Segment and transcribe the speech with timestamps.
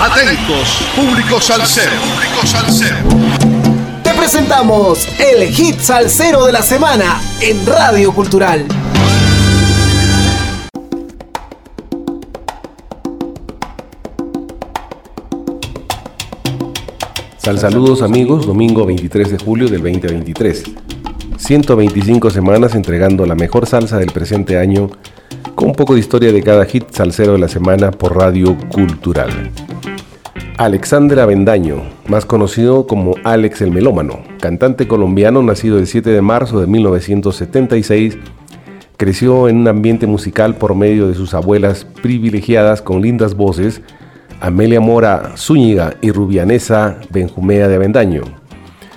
[0.00, 1.90] Atentos, público salsero.
[1.90, 2.96] Público salsero.
[4.04, 8.64] Te presentamos el hit salsero de la semana en Radio Cultural.
[17.38, 20.62] Sal saludos amigos, domingo 23 de julio del 2023.
[21.38, 24.90] 125 semanas entregando la mejor salsa del presente año
[25.56, 29.50] con un poco de historia de cada hit salsero de la semana por Radio Cultural.
[30.58, 36.58] Alexander Avendaño, más conocido como Alex el Melómano, cantante colombiano nacido el 7 de marzo
[36.58, 38.18] de 1976,
[38.96, 43.82] creció en un ambiente musical por medio de sus abuelas privilegiadas con lindas voces,
[44.40, 48.22] Amelia Mora Zúñiga y Rubianesa Benjumea de Avendaño.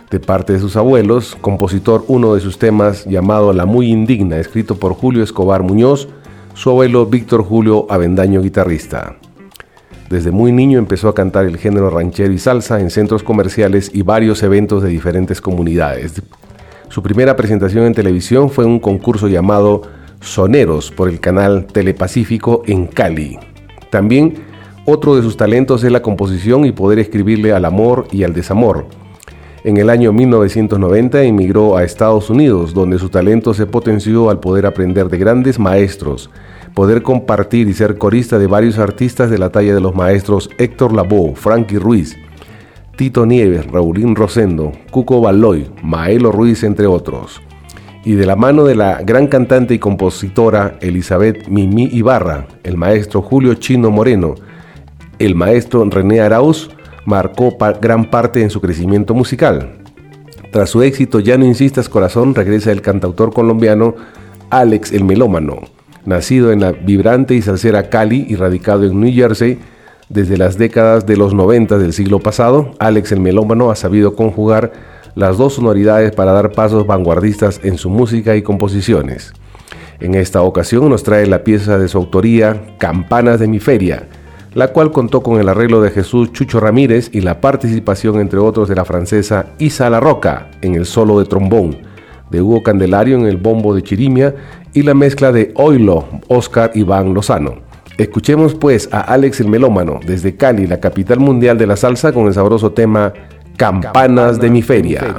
[0.09, 4.77] De parte de sus abuelos, compositor uno de sus temas llamado La Muy Indigna, escrito
[4.77, 6.07] por Julio Escobar Muñoz,
[6.55, 9.17] su abuelo Víctor Julio Avendaño, guitarrista.
[10.11, 14.01] Desde muy niño empezó a cantar el género ranchero y salsa en centros comerciales y
[14.01, 16.21] varios eventos de diferentes comunidades.
[16.89, 19.83] Su primera presentación en televisión fue un concurso llamado
[20.19, 23.39] Soneros por el canal Telepacífico en Cali.
[23.89, 24.33] También
[24.85, 28.87] otro de sus talentos es la composición y poder escribirle al amor y al desamor.
[29.63, 34.65] En el año 1990 emigró a Estados Unidos, donde su talento se potenció al poder
[34.65, 36.29] aprender de grandes maestros,
[36.73, 40.93] poder compartir y ser corista de varios artistas de la talla de los maestros Héctor
[40.93, 42.17] Lavoe, Frankie Ruiz,
[42.95, 47.41] Tito Nieves, Raulín Rosendo, Cuco Baloy, Maelo Ruiz, entre otros.
[48.03, 53.21] Y de la mano de la gran cantante y compositora Elizabeth Mimi Ibarra, el maestro
[53.21, 54.35] Julio Chino Moreno,
[55.19, 56.69] el maestro René Arauz,
[57.05, 59.77] marcó gran parte en su crecimiento musical.
[60.51, 63.95] Tras su éxito Ya no insistas corazón, regresa el cantautor colombiano
[64.49, 65.61] Alex el Melómano,
[66.05, 69.59] nacido en la vibrante y salsera Cali y radicado en New Jersey
[70.11, 74.73] desde las décadas de los 90 del siglo pasado, Alex el Melómano ha sabido conjugar
[75.15, 79.31] las dos sonoridades para dar pasos vanguardistas en su música y composiciones.
[80.01, 84.07] En esta ocasión nos trae la pieza de su autoría Campanas de mi feria,
[84.53, 88.67] la cual contó con el arreglo de Jesús Chucho Ramírez y la participación, entre otros,
[88.67, 91.77] de la francesa Isa La Roca en el solo de trombón,
[92.31, 94.33] de Hugo Candelario en el bombo de Chirimia
[94.73, 97.55] y la mezcla de Oilo, Oscar Iván Lozano.
[97.97, 102.25] Escuchemos pues a Alex el Melómano desde Cali, la capital mundial de la salsa, con
[102.25, 103.13] el sabroso tema
[103.57, 105.15] Campanas de mi feria.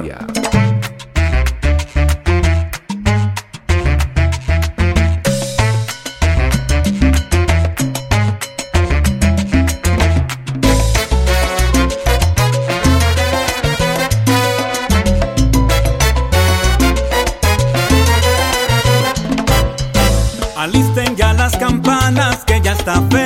[22.85, 23.22] Va a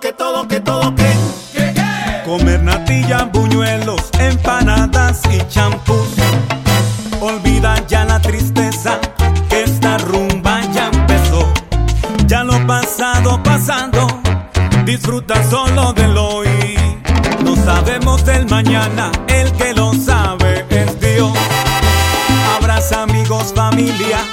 [0.00, 1.12] que todo, que todo, que.
[2.24, 6.08] Comer natilla, buñuelos, empanadas y champús.
[7.20, 8.98] Olvida ya la tristeza,
[9.48, 11.52] que esta rumba ya empezó.
[12.26, 14.06] Ya lo pasado, pasando,
[14.84, 16.76] disfruta solo del hoy.
[17.44, 21.36] No sabemos del mañana, el que lo sabe es Dios.
[22.56, 24.31] Abraza amigos, familia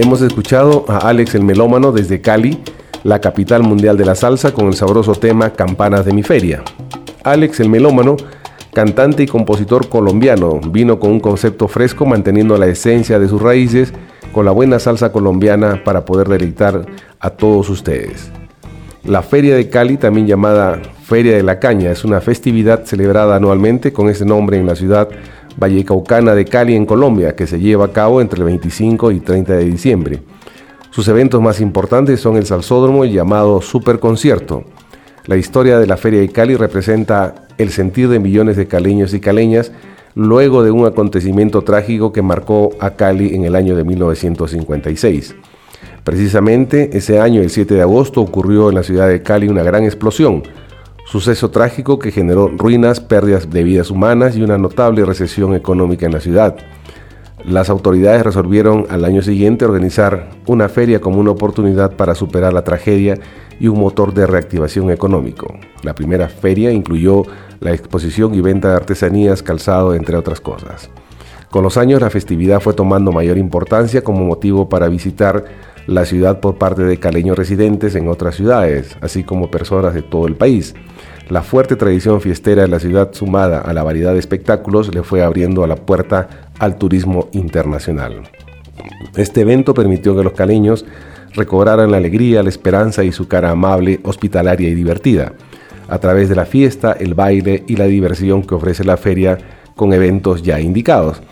[0.00, 2.58] Hemos escuchado a Alex el Melómano desde Cali,
[3.04, 6.62] la capital mundial de la salsa, con el sabroso tema Campanas de mi feria.
[7.22, 8.16] Alex el Melómano,
[8.72, 13.92] cantante y compositor colombiano, vino con un concepto fresco manteniendo la esencia de sus raíces
[14.32, 16.86] con la buena salsa colombiana para poder deleitar
[17.18, 18.32] a todos ustedes.
[19.04, 23.92] La Feria de Cali, también llamada Feria de la Caña, es una festividad celebrada anualmente
[23.92, 25.10] con ese nombre en la ciudad
[25.56, 29.52] vallecaucana de Cali, en Colombia, que se lleva a cabo entre el 25 y 30
[29.54, 30.22] de diciembre.
[30.90, 34.64] Sus eventos más importantes son el Salsódromo llamado Superconcierto.
[35.26, 39.20] La historia de la Feria de Cali representa el sentir de millones de caleños y
[39.20, 39.70] caleñas
[40.14, 45.36] luego de un acontecimiento trágico que marcó a Cali en el año de 1956.
[46.04, 49.84] Precisamente ese año, el 7 de agosto, ocurrió en la ciudad de Cali una gran
[49.84, 50.42] explosión,
[51.10, 56.12] suceso trágico que generó ruinas, pérdidas de vidas humanas y una notable recesión económica en
[56.12, 56.56] la ciudad.
[57.44, 62.62] Las autoridades resolvieron al año siguiente organizar una feria como una oportunidad para superar la
[62.62, 63.18] tragedia
[63.58, 65.52] y un motor de reactivación económico.
[65.82, 67.24] La primera feria incluyó
[67.58, 70.90] la exposición y venta de artesanías, calzado, entre otras cosas.
[71.50, 75.44] Con los años la festividad fue tomando mayor importancia como motivo para visitar
[75.88, 80.28] la ciudad por parte de caleños residentes en otras ciudades, así como personas de todo
[80.28, 80.74] el país.
[81.30, 85.22] La fuerte tradición fiestera de la ciudad sumada a la variedad de espectáculos le fue
[85.22, 88.22] abriendo a la puerta al turismo internacional.
[89.14, 90.84] Este evento permitió que los caleños
[91.34, 95.34] recobraran la alegría, la esperanza y su cara amable, hospitalaria y divertida,
[95.88, 99.38] a través de la fiesta, el baile y la diversión que ofrece la feria
[99.76, 101.22] con eventos ya indicados.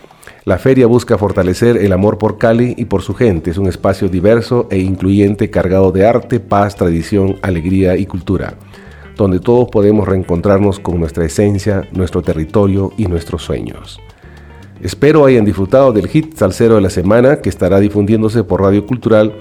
[0.44, 3.50] La feria busca fortalecer el amor por Cali y por su gente.
[3.50, 8.54] Es un espacio diverso e incluyente cargado de arte, paz, tradición, alegría y cultura,
[9.18, 14.00] donde todos podemos reencontrarnos con nuestra esencia, nuestro territorio y nuestros sueños.
[14.80, 19.34] Espero hayan disfrutado del hit salsero de la semana que estará difundiéndose por Radio Cultural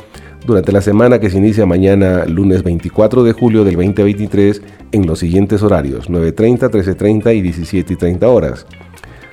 [0.48, 4.62] durante la semana que se inicia mañana lunes 24 de julio del 2023
[4.94, 8.66] en los siguientes horarios 9.30, 13.30 y 17.30 horas.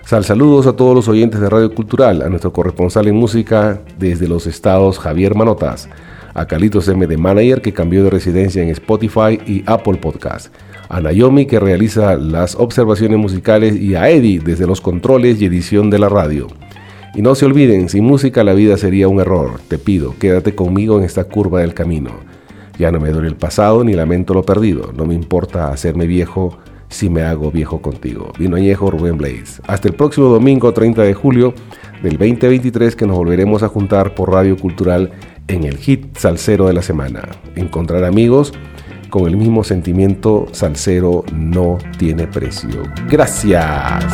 [0.04, 4.28] Sal saludos a todos los oyentes de Radio Cultural, a nuestro corresponsal en música desde
[4.28, 5.88] los estados Javier Manotas,
[6.34, 10.52] a Calitos M de Manager que cambió de residencia en Spotify y Apple Podcast,
[10.88, 15.90] a Naomi que realiza las observaciones musicales y a Eddie desde los controles y edición
[15.90, 16.48] de la radio.
[17.14, 19.60] Y no se olviden, sin música la vida sería un error.
[19.68, 22.10] Te pido, quédate conmigo en esta curva del camino.
[22.76, 24.92] Ya no me duele el pasado ni lamento lo perdido.
[24.92, 26.58] No me importa hacerme viejo
[26.94, 28.32] si me hago viejo contigo.
[28.38, 29.60] Vino añejo Rubén Blaze.
[29.66, 31.52] Hasta el próximo domingo 30 de julio
[32.02, 35.10] del 2023 que nos volveremos a juntar por Radio Cultural
[35.48, 37.28] en el hit salsero de la semana.
[37.56, 38.52] Encontrar amigos
[39.10, 42.82] con el mismo sentimiento salsero no tiene precio.
[43.08, 44.04] Gracias.